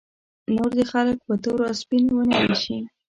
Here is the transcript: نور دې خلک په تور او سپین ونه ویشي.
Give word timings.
نور 0.55 0.71
دې 0.77 0.83
خلک 0.91 1.17
په 1.27 1.33
تور 1.43 1.59
او 1.67 1.73
سپین 1.81 2.03
ونه 2.11 2.35
ویشي. 2.43 2.77